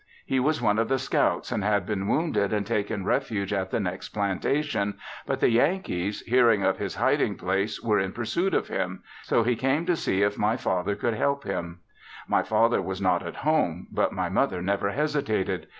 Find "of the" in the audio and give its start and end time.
0.79-0.97